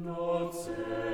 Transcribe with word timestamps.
Noce 0.00 1.11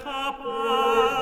capo 0.04 1.13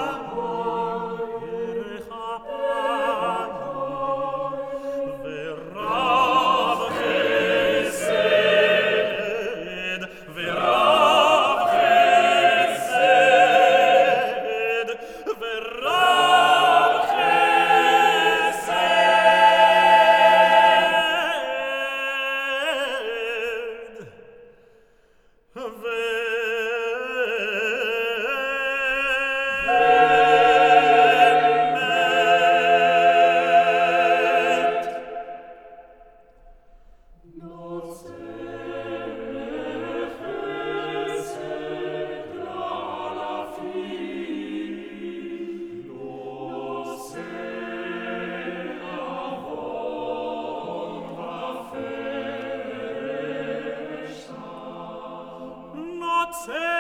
say 56.32 56.72